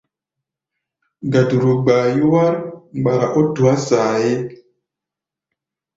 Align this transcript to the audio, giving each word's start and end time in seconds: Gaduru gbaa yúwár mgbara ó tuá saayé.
Gaduru 1.31 1.73
gbaa 1.83 2.07
yúwár 2.15 2.55
mgbara 2.97 3.27
ó 3.39 3.41
tuá 3.55 3.75
saayé. 3.87 4.35